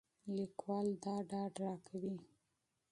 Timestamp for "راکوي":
1.65-2.15